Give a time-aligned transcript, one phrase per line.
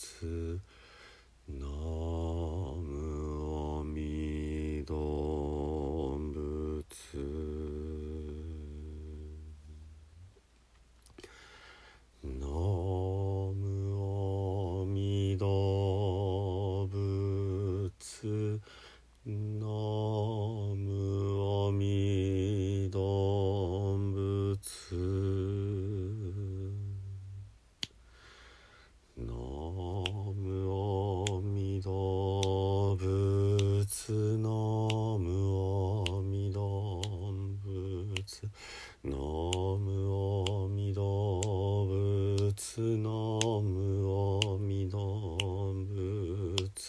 [0.00, 0.58] つ
[1.46, 1.70] なむ
[3.80, 7.18] あみどぶつ
[12.24, 13.60] なむ
[13.98, 18.58] あみどぶつ
[19.26, 19.66] な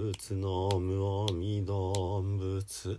[0.00, 0.48] 仏ナ
[0.78, 2.98] ムアミダ仏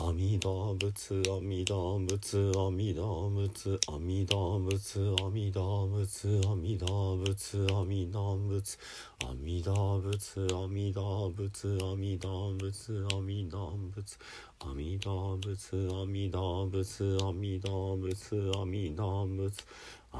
[0.00, 8.76] 阿弥陀仏阿弥陀仏阿弥陀仏阿弥陀仏阿弥陀仏阿弥陀仏阿弥陀仏
[9.24, 14.18] 阿弥陀仏阿弥陀仏阿弥陀仏阿弥陀仏
[14.60, 19.50] 阿弥陀仏阿弥陀仏阿弥陀仏阿弥陀仏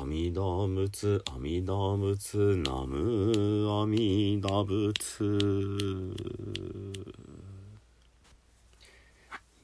[0.00, 6.14] 阿弥陀仏阿弥陀仏ナム阿弥陀仏。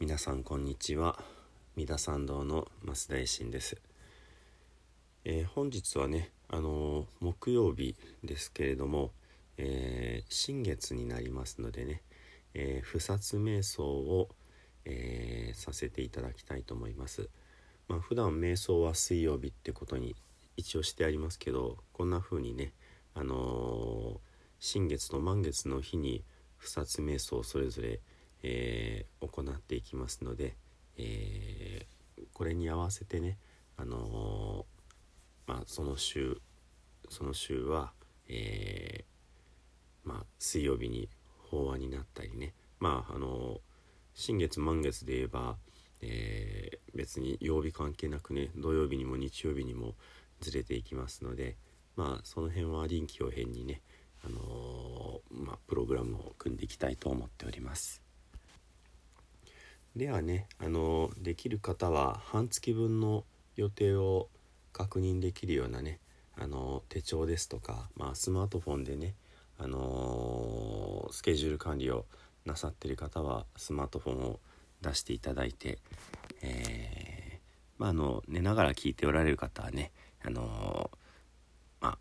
[0.01, 1.23] 皆さんこんにちは。
[1.77, 3.77] 三田参道の増田衛進です、
[5.25, 9.13] えー本日はねあのー木曜日ですけれども、
[9.57, 12.03] えー新月になりますのでね、
[12.55, 14.29] えー不殺瞑想を、
[14.85, 17.31] えーさせていただきたいと思います。
[17.89, 20.17] まあ普段瞑想は水曜日ってことに
[20.57, 22.73] 一応してありますけどこんな風にね
[23.15, 26.25] あのー新月と満月の日に
[26.57, 28.01] 不殺瞑想をそれぞれ、
[28.43, 30.57] えー行っていきますので、
[30.97, 31.95] えー
[32.33, 33.39] これに合わせてね、
[33.77, 34.67] あの
[35.47, 36.41] まあ、その週
[37.09, 37.93] その週は、
[38.29, 41.09] えーまあ、水曜日に
[41.51, 42.55] 法話になったりね。
[42.81, 43.61] まああの
[44.15, 45.57] 新月満月で言えば、
[46.05, 49.95] えー別に曜日関係なくね土曜日にも日曜日にも
[50.41, 51.57] ずれていきますので
[51.97, 53.81] まあその辺は臨機応変にね
[54.25, 58.01] あのーまあ、プログラムを組んでいきたいと思っております。
[59.95, 63.25] ではね、あのーできる方は半月分の
[63.57, 64.29] 予定を
[64.73, 66.01] 確認できるようなね、
[66.37, 69.15] あの手帳ですとか、まあ、スマートフォンでね、
[69.59, 72.07] あのスケジュール管理を
[72.45, 74.41] なさってる方はスマートフォンを
[74.85, 75.79] 出していただいて、
[76.43, 79.91] えーまあ、の寝ながら聞いておられる方はね、
[80.25, 80.97] あのー
[81.81, 81.99] まあ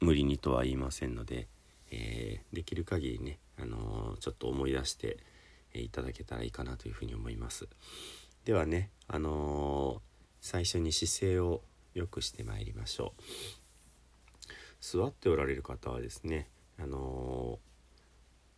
[0.00, 1.48] 無理にとは言いませんので、
[1.90, 5.18] えーできる限りね、あのちょっと思い出して、
[5.74, 7.68] いただけたらいいかなというふうに思います。
[8.44, 10.02] ではね、あの
[10.40, 11.62] 最初に姿勢を
[11.94, 13.22] 良くしてまいりましょう。
[14.80, 16.48] 座っておられる方はですね、
[16.78, 17.58] あの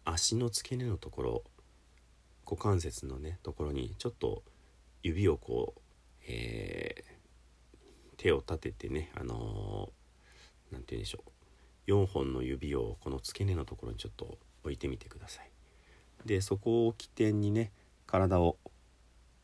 [0.04, 1.42] 足の付け根のところ
[2.44, 4.42] 股関節のねところにちょっと
[5.02, 5.80] 指をこう、
[6.28, 7.12] えー
[8.18, 11.24] 手を立ててねあのーて言うんでしょ
[11.88, 11.90] う。
[11.90, 15.50] 4本の指をこの付け根のところにちょっと置いてみてください。
[16.24, 17.72] でそこを起点にね
[18.06, 18.58] 体を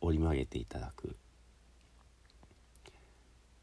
[0.01, 1.17] 折り曲げていただく。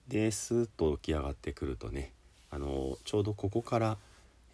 [0.10, 2.12] でスーッと起き上がってくるとね
[2.50, 3.98] あのちょうどここから、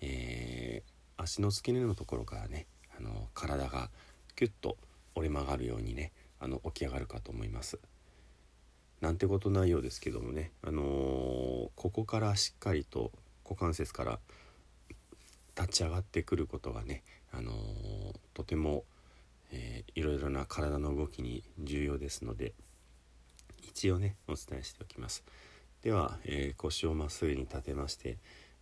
[0.02, 0.92] えー
[1.24, 2.66] 足の付け根のところからね
[2.98, 3.92] あの体が
[4.36, 4.78] キュッと
[5.16, 7.80] 折れ曲がるようにねあの起き上がるかと思います。
[9.02, 13.12] なんてことないようですけどもね、あのーここからしっかりと
[13.44, 14.20] 股関節から
[15.58, 18.84] 立ち上がってくることがね、あのーとても、
[19.52, 22.54] えーいろいろな体の動きに重要ですので
[23.64, 25.24] 一応ねお伝えしておきます
[25.82, 28.18] では、えー腰をまっすぐに立てまして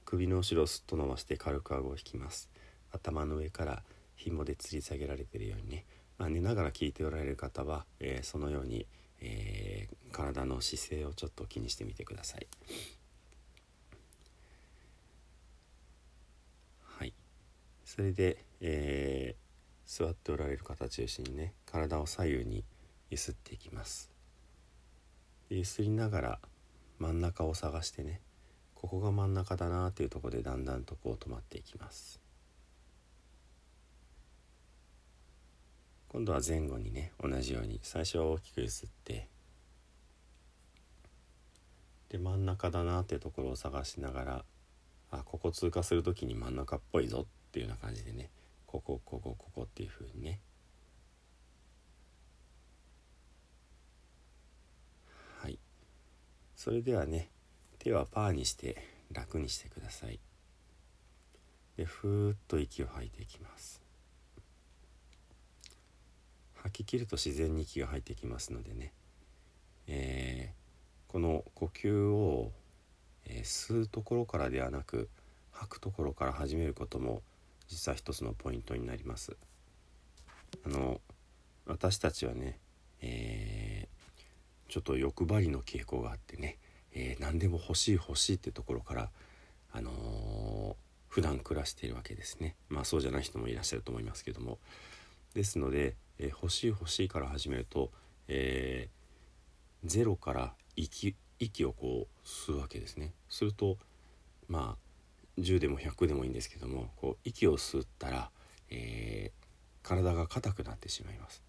[0.06, 2.50] 首の後ろをすっと伸ばして軽く顎を引きます
[2.92, 3.84] 頭の上から
[4.20, 5.86] 紐で吊り下げられているようにね、
[6.18, 8.86] まあ、寝ながら聞いておられる方は、えーそのように、
[9.22, 12.48] えー体の姿勢をちょっと気にしてみてください。
[16.84, 17.14] はい。
[17.86, 19.50] それで、えー
[19.90, 22.64] 座っておられる方中心にね体を左右に
[23.10, 24.12] 揺すっていきます。
[25.50, 26.40] 揺すりながら
[27.00, 28.22] 真ん中を探してね
[28.76, 32.20] ここが真ん中だなっていうところでだんだんとこう止まっていきます。
[36.10, 39.28] 今度は前後にね同じように最初は大きく揺すって
[42.10, 44.46] で真ん中だなってところを探しながら
[45.12, 48.30] あここ通過する時に真ん中っぽいぞっていうような感じでね
[48.66, 50.40] ここここここっていう風にね。
[55.42, 55.58] はい。
[56.56, 57.30] それではね
[57.80, 58.78] 手はパーにして
[59.12, 60.20] 楽にしてください。
[61.78, 63.89] でふーっと息を吐いていきます。
[66.64, 68.94] 吐き切ると自然に息が入ってきますのでね、
[69.88, 72.52] えー、この呼吸を、
[73.26, 75.10] えー、吸うところからではなく
[75.52, 77.22] 吐くところから始めることも
[77.68, 79.36] 実は一つのポイントになります。
[80.66, 81.00] あの
[81.66, 82.58] 私たちはね、
[83.02, 86.58] えー、ちょっと欲張りの傾向があってね、
[86.94, 89.12] えー、何でも欲しい欲しいってところから
[89.72, 90.76] あのー、
[91.08, 92.56] 普段暮らしているわけですね。
[92.70, 94.58] まあそうじゃない人もいらっしゃると思いますけども。
[95.36, 97.92] ですので、えー、欲しい欲しいから始めると、
[98.28, 103.14] えー、ゼロから息息をこう吸うわけですね。
[103.30, 103.78] すると
[104.48, 108.30] まあ10でも100でもいいんですけどもこう息を吸ったら、
[108.70, 111.42] えー、体が硬くなってしまいます。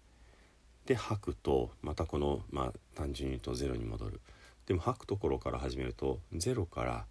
[0.85, 4.21] で吐くとまたこのまあ単純に言うとゼロに戻る。
[4.65, 7.05] でも吐くところから始めると0から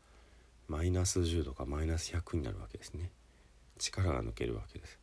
[0.68, 3.10] マイナス10とかマイナス100になるわけですね。
[3.78, 4.99] 力が抜けるわけです。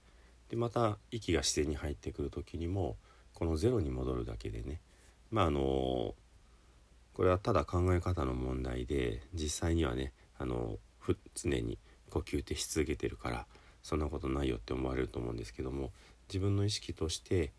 [0.50, 2.98] でまた息が自然に入ってくる時にも
[3.34, 4.82] このゼロに戻るだけでね。
[5.32, 6.16] まああの
[7.14, 10.78] これはただ考え方の問題で実際にはねあの
[11.34, 11.80] 常に
[12.10, 13.46] 呼吸ってし続けてるから
[13.82, 15.92] そんなことないよって思われると思うんですけども
[16.30, 17.52] 自分の意識として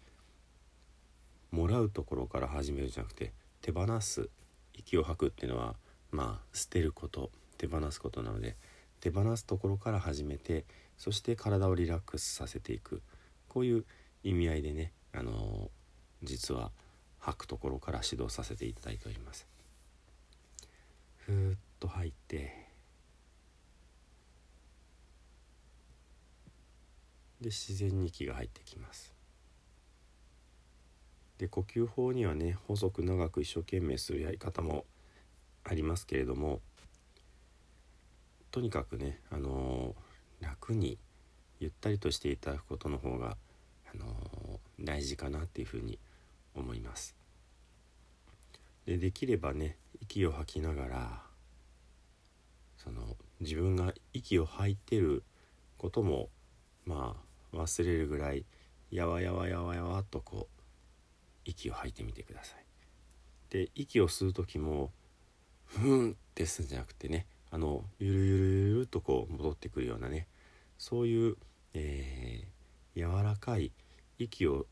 [1.51, 3.33] もらうところから始めるじゃなくて
[3.63, 4.29] 手放す
[4.75, 5.75] 息を吐くっていうのは
[6.11, 8.57] まあ捨てること手放すことなので
[9.01, 10.65] 手放すところから始めて
[10.99, 13.03] そして体をリラックスさせていく
[13.49, 13.85] こういう
[14.23, 16.71] 意味合いでね、あのー、実は
[17.21, 19.47] 吐くところから指導させていただいております。
[21.17, 22.69] ふーっと吐いて
[27.41, 29.15] で自然に息が入ってきます。
[31.39, 34.85] で呼吸法にはね細く長く一生懸命するやり方も
[35.63, 36.61] ありますけれども
[38.51, 40.08] とにかくね、あのー、
[40.41, 40.99] 楽に
[41.61, 43.37] ゆったりとしていただくことの方が、
[43.93, 45.99] あのー、大事かなっていうふうに
[46.55, 47.17] 思います。
[48.87, 51.23] でできればね息を吐きながら
[52.79, 55.23] その自分が息を吐いてる
[55.77, 56.31] ことも
[56.87, 57.17] ま
[57.53, 58.47] あ忘れるぐらい
[58.91, 60.63] やわやわやわやわっとこう
[61.45, 62.65] 息を吐いてみてください。
[63.51, 64.91] で息を吸う時も
[65.67, 70.27] ふんってすんじゃなくてねあのゆるゆるゆるとこう戻ってくるようなね
[70.79, 71.37] そういう、
[71.75, 73.73] えー、柔らかい
[74.19, 74.67] 息を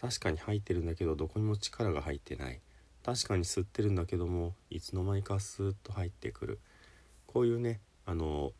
[0.00, 2.60] 確かに吐いてるんだけどどこにも力が入ってない。
[3.02, 6.60] 確かに吸ってるんだけどもいつの間にかスーッと入ってくる。
[7.26, 8.52] こういうねあの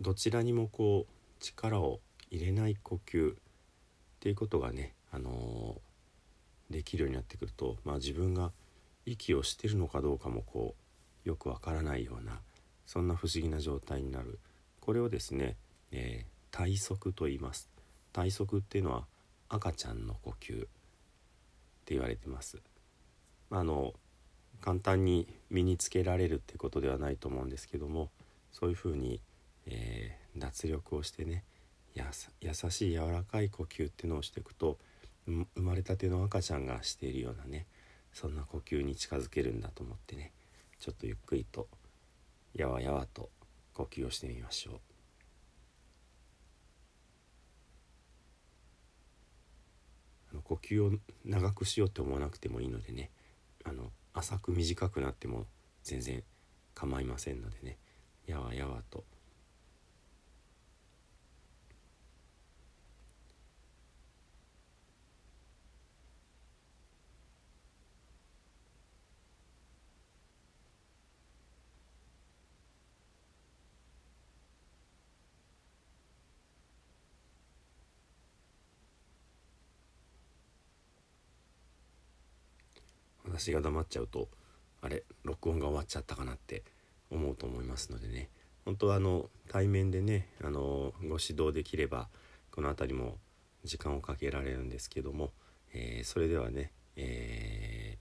[0.00, 2.00] どちらにもこう力を
[2.30, 3.34] 入れない呼吸。
[3.34, 3.36] っ
[4.24, 5.82] ていうことがねあの
[6.70, 8.52] できるようになってくると、まあ、自分が
[9.04, 10.83] 息をしてるのかどうかもこう
[11.24, 12.40] よくわからないような
[12.86, 14.38] そんな不思議な状態になる。
[14.80, 15.56] これをですね、
[15.90, 17.70] えー、体側と言います。
[18.12, 19.06] 体側っていうのは
[19.48, 20.66] 赤ちゃんの呼吸
[21.84, 22.58] って言われてます、
[23.50, 23.92] まあ、あの
[24.60, 28.10] 簡単に身につけられるってことではないと思うんですけども
[28.52, 29.20] そういうふうに、
[29.66, 31.44] えー、脱力をしてね
[31.94, 32.06] や
[32.40, 34.78] 優しい柔らかい呼吸っていうのをしていくと
[35.26, 37.66] 生まれたての赤ちゃんがしているようなね
[38.12, 40.32] そんな呼吸に近づけるんだと思ってね
[40.84, 41.66] ちょっとゆっくりと
[42.52, 43.30] やわやわと
[43.72, 44.72] 呼吸をしてみましょ
[50.34, 50.40] う。
[50.42, 50.92] 呼吸を
[51.24, 53.10] 長くしようって思わなくてもいいのでね
[53.64, 55.46] あの浅く短くなっても
[55.84, 56.22] 全然
[56.74, 57.78] 構いませんのでね
[58.26, 59.04] やわやわと
[83.36, 84.28] 私が黙っちゃうと
[84.80, 86.62] あれ録音が終わっちゃったかなって
[87.10, 88.28] 思うと思いますのでね
[88.64, 92.08] 本当はあの対面でねあのご指導できれば
[92.52, 93.18] この辺りも
[93.64, 95.32] 時間をかけられるんですけども、
[95.72, 97.98] えー、それではね、えー、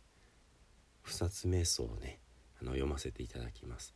[1.02, 2.20] 不殺瞑想をね
[2.62, 3.94] あの読ませていただきます。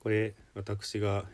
[0.00, 1.24] これ私が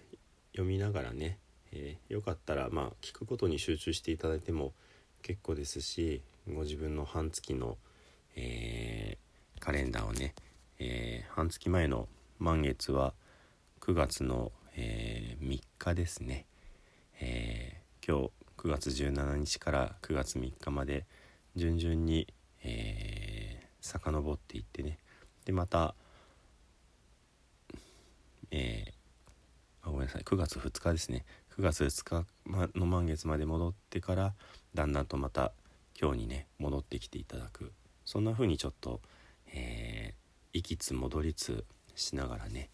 [0.52, 1.38] 読みながらね、
[1.73, 4.75] えー、よかったらまあ聞くことに集中していただいても
[5.23, 7.78] 結構ですしご自分の半月の
[8.40, 10.35] えー、カレンダーをね、
[10.78, 12.07] えー、半月前の
[12.38, 13.12] 満月は
[13.80, 16.47] 9月の、えー、3日ですね、
[17.21, 21.04] え、今日9月17日から9月3日まで
[21.57, 22.28] 順々に、
[22.62, 24.99] えー、遡っていってね。
[25.45, 25.97] でまた
[28.50, 28.95] え、
[29.83, 30.23] あごめんなさい。
[30.23, 31.25] 9月2日ですね。
[31.57, 32.26] 9月2日
[32.78, 34.35] の満月まで戻ってから
[34.75, 35.52] だんだんとまた
[36.00, 37.73] 今日にね戻ってきていただく
[38.08, 39.02] そんな風にちょっと、
[39.52, 42.70] えー、行きつ戻りつしながらね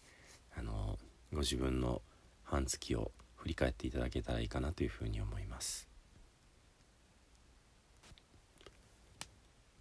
[0.57, 0.97] あの
[1.33, 2.01] ご自分の
[2.45, 5.89] 半月を振り返っていただけたらいいかなというふうに思います。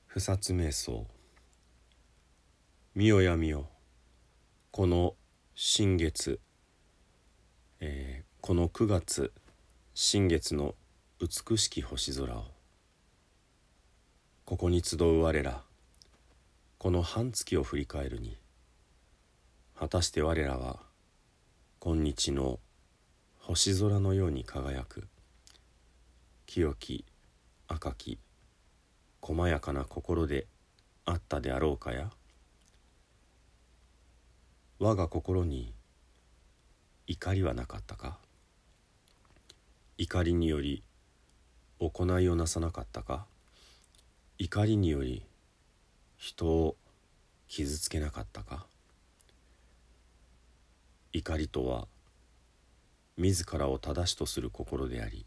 [0.06, 1.06] 不殺瞑想
[2.96, 3.68] 見よや見よ
[4.73, 5.14] この
[5.54, 6.40] 新月、
[7.78, 9.32] えー、この9月
[9.94, 10.75] 新月の
[11.20, 12.53] 美しき星空を
[14.47, 15.63] ここに集う我ら。
[16.77, 18.37] この半月を振り返るに
[19.75, 20.81] 果たして我らは
[21.79, 22.61] 今日の
[23.41, 25.09] 星空のように輝く。
[26.45, 27.07] 清き
[27.69, 28.19] 赤き
[29.23, 30.47] 細やかな心で
[31.07, 32.11] あったであろうかや。
[34.79, 35.73] 我が心に
[37.07, 38.19] 怒りはなかったか。
[39.97, 40.83] 怒りにより
[41.79, 43.25] 行いをなさなかったか。
[44.37, 45.23] 怒りにより
[46.17, 46.76] 人を
[47.47, 48.67] 傷つけなかったか？
[51.12, 51.87] 怒りとは
[53.17, 55.25] 自らを正しとする心であり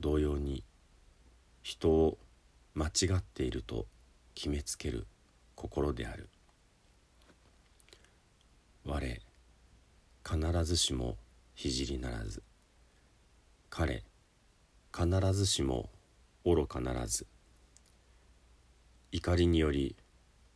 [0.00, 0.62] 同様に
[1.62, 2.18] 人を
[2.74, 3.86] 間違っていると
[4.34, 5.06] 決めつける
[5.54, 6.28] 心である。
[8.84, 9.00] 我
[10.22, 11.16] 必ずしも
[11.56, 12.42] 聖ならず。
[13.70, 14.02] 彼
[14.94, 15.88] 必ずしも
[16.44, 17.26] 愚かならず。
[19.16, 19.94] 怒りにより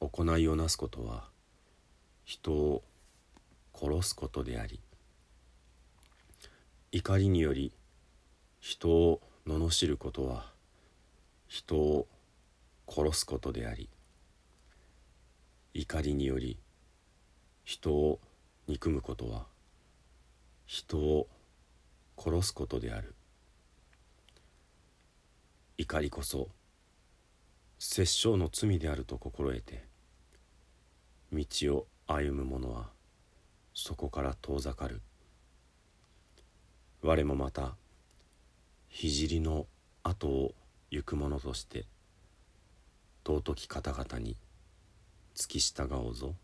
[0.01, 1.29] 行いをなすことは
[2.25, 2.83] 人を
[3.73, 4.81] 殺すことであり
[6.91, 7.73] 怒りにより
[8.59, 10.51] 人を罵ることは
[11.47, 12.09] 人を
[12.89, 13.89] 殺すことであり
[15.73, 16.59] 怒りにより
[17.63, 18.19] 人を
[18.67, 19.47] 憎むことは
[20.67, 21.29] 人を
[22.19, 23.15] 殺すことである。
[25.77, 26.49] 怒りこそ
[27.79, 29.85] 殺生の罪であると心得て
[31.33, 31.45] 道
[31.77, 32.89] を歩む者は
[33.73, 35.01] そこから遠ざかる
[37.03, 37.77] 我もまた
[38.91, 39.67] 聖の
[40.03, 40.55] 後を
[40.91, 41.85] 行く者として
[43.25, 44.37] 尊き方々に
[45.35, 46.35] 付き従おうぞ。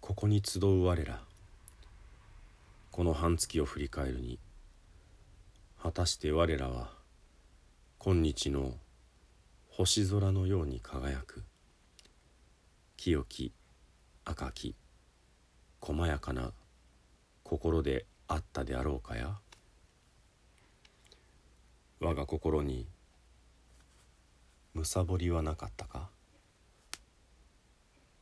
[0.00, 1.20] ここに集う我ら
[2.92, 4.38] この半月を振り返るに
[5.82, 6.90] 果たして我らは
[7.96, 8.74] 今日の
[9.70, 11.42] 星空のように輝く。
[12.98, 13.50] 清き
[14.26, 14.74] 赤き
[15.80, 16.52] 細やかな
[17.44, 19.38] 心であったであろうかや。
[21.98, 22.86] 我が心に
[24.74, 26.10] むさぼりはなかったか。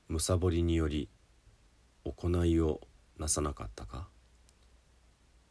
[0.06, 1.08] むさぼりにより
[2.04, 2.80] 行いを
[3.18, 4.09] なさなかったか。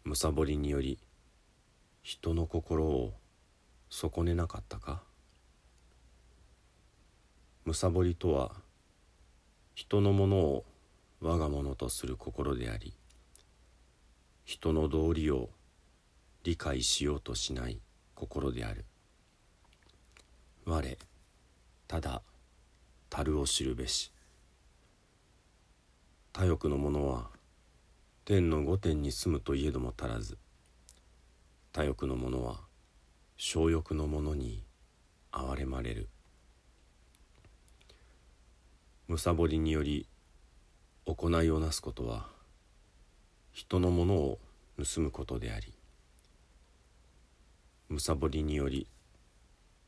[0.09, 0.97] むさぼりにより
[2.01, 3.13] 人の心を
[3.91, 5.03] 損ねなかったか？
[7.63, 8.53] むさぼりとは
[9.75, 10.65] 人のものを
[11.21, 12.95] 我がものとする心であり
[14.45, 15.51] 人の道理を
[16.43, 17.79] 理解しようとしない
[18.15, 18.85] 心である。
[20.65, 20.97] 我
[21.87, 22.23] ただ
[23.11, 24.11] 樽を知るべし。
[26.33, 27.29] 他欲の者は
[28.29, 30.37] 天の御殿に住むといえども足らず
[31.71, 32.59] 他欲の者は
[33.37, 34.63] 小欲の者に
[35.31, 36.09] 憐れまれる。
[39.07, 40.07] むさぼりにより
[41.07, 42.27] 行いをなすことは
[43.51, 44.37] 人のものを
[44.77, 45.73] 盗むことであり
[47.87, 48.87] むさぼりにより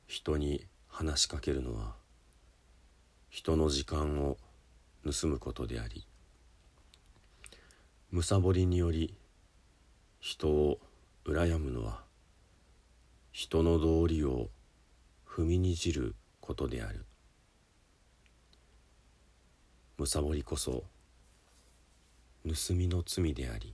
[0.08, 1.94] 人に話しかけるのは
[3.30, 4.38] 人の時間を
[5.06, 6.08] 盗むことであり
[8.12, 9.16] むさぼりにより
[10.20, 10.80] 人を
[11.24, 12.02] 羨むのは
[13.32, 14.50] 人の道理を
[15.26, 17.06] 踏みにじることである。
[19.98, 20.84] むさぼりこそ
[22.46, 23.74] 盗みの罪であり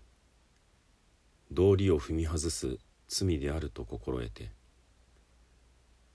[1.51, 2.77] 道理を踏み外す
[3.07, 4.51] 罪であると心得て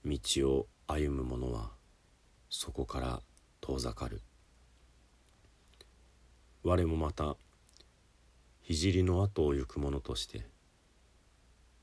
[0.05, 0.17] 道
[0.49, 1.71] を歩む者は
[2.49, 3.19] そこから
[3.59, 4.21] 遠ざかる。
[6.63, 7.35] 我もまた
[8.69, 10.45] 聖の後を行く者として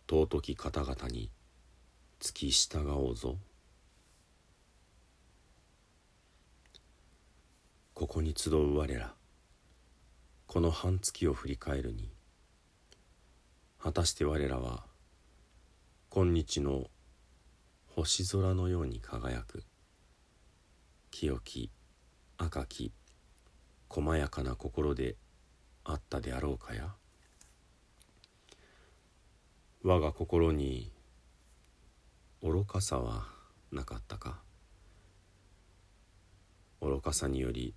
[0.09, 1.31] 尊き方々に
[2.21, 3.37] 付き従おうぞ
[7.93, 9.13] ここに集う我ら
[10.47, 12.11] この半月を振り返るに
[13.79, 14.85] 果たして我らは
[16.09, 16.87] 今日の
[17.95, 19.65] 星空のように輝く
[21.11, 21.71] 清き
[22.39, 22.93] 赤き
[23.91, 25.17] 細やかな心で
[25.91, 26.95] あったであろうかや？
[29.83, 30.93] 我が心に
[32.43, 33.27] 愚かさは
[33.73, 34.41] なかったか？
[36.81, 37.75] 愚かさにより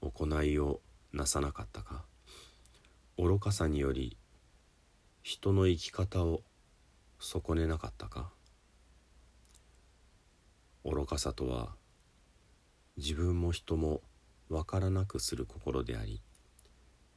[0.00, 0.80] 行いを
[1.12, 2.04] なさなかったか？
[3.16, 4.16] 愚かさにより
[5.22, 6.42] 人の生き方を
[7.20, 8.32] 損ねなかったか？
[10.84, 11.76] 愚かさとは
[12.96, 14.00] 自分も人も
[14.48, 16.20] 分からなくする心であり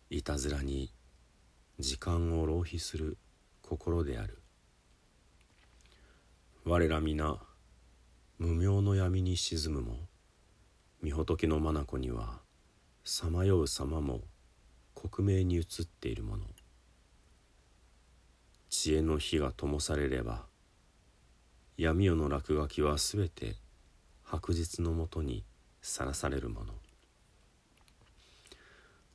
[0.10, 0.94] いたずらに
[1.80, 3.18] 時間を浪費する
[3.62, 4.40] 心である。
[6.64, 7.36] 我ら皆
[8.38, 9.98] 無明の闇に沈むも
[11.04, 12.40] 御仏の眼には
[13.04, 14.22] さまよう様も
[14.94, 16.46] 克明に映っているもの。
[18.70, 20.46] 知恵の火が灯されれば
[21.76, 23.58] 闇夜の落書きはすべて
[24.24, 25.44] 白日のもとに
[25.82, 26.87] さらされるもの。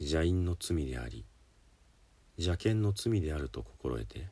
[0.00, 1.26] 邪因の罪であり
[2.38, 4.28] 邪剣の罪であると心得て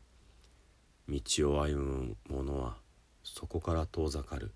[1.08, 1.20] 道
[1.52, 2.76] を歩む者は
[3.22, 4.52] そこから遠ざかる。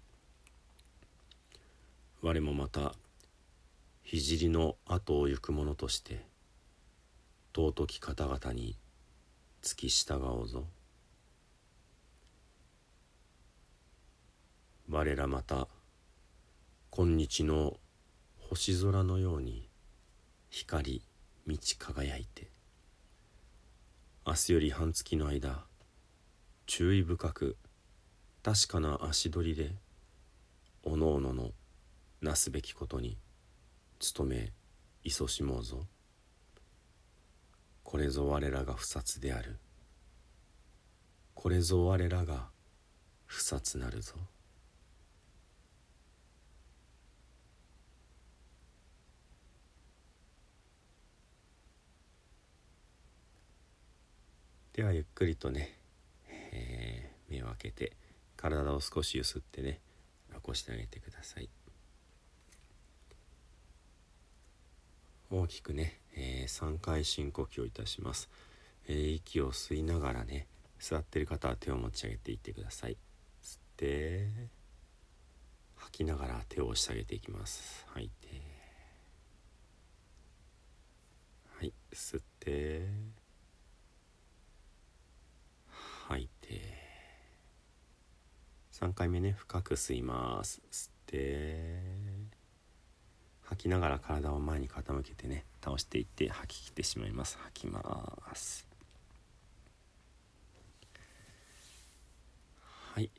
[2.23, 2.95] 我もまた
[4.05, 6.25] 聖の後を行く者として
[7.55, 8.77] 尊き方々に
[9.61, 10.65] 付き従おうぞ。
[14.89, 15.69] 我らまた
[16.91, 17.77] 今日の
[18.39, 19.72] 星空のように
[20.55, 21.01] 光
[21.47, 22.51] 満ち輝いて。
[24.27, 25.65] 明日より半月の間
[26.67, 27.57] 注意深く
[28.43, 29.75] 確かな足取りで
[30.83, 31.53] おのおのの
[32.21, 33.17] なすべきことに
[34.15, 34.53] 努め
[35.03, 35.87] 勤しもうぞ。
[37.83, 39.57] これぞ我らが不殺である。
[41.33, 42.51] これぞ我らが
[43.25, 44.17] 不殺なるぞ。
[54.73, 55.77] ではゆっくりとね、
[56.29, 57.93] えー、目を開けて
[58.37, 59.81] 体を少しゆすってね
[60.35, 61.49] 起こしてあげてください。
[65.31, 68.29] 大きくねえー、3回深呼吸をいたします、
[68.87, 70.47] えー、息を吸いながらね
[70.79, 72.97] 座ってる方は手を持ち上げていってください。
[73.43, 74.29] 吸って
[75.77, 77.87] 吐きながら手を押し下げていきます。
[77.95, 78.29] 吐いて
[81.57, 82.89] はい吸って
[86.09, 86.83] 吐いて。
[88.73, 90.61] 3回目ね深く吸います。
[90.71, 91.81] 吸って。
[93.43, 97.39] 吐きながら体を前に傾けてね倒していって吐き切ってしまいます。
[97.43, 98.67] 吐きます。
[102.95, 103.11] はい。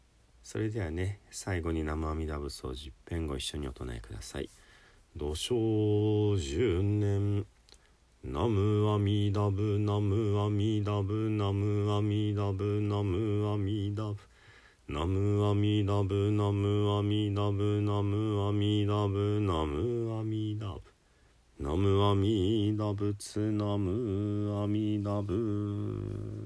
[0.43, 4.49] それではね最後に生阿弥陀仏を10遍ご一緒にお唱えください。
[5.15, 7.45] 土生十年。
[8.25, 14.17] ナムアミダブナムアミダブナムアミダブナムアミダブ。
[14.87, 20.81] ナムアミダブナムアミダブナムアミダブナムアミダブ。
[21.59, 26.42] ナムアミダブツナムアミダブ。